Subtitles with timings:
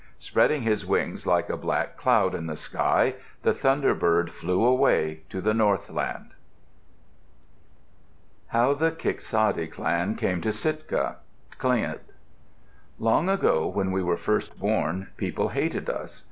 [0.17, 3.13] Spreading his wings like a black cloud in the sky,
[3.43, 6.33] the thunderbird flew away to the northland.
[8.47, 11.17] HOW THE KIKSADI CLAN CAME TO SITKA
[11.59, 11.99] Tlingit
[12.97, 16.19] Long ago, when we were first born, people hated us.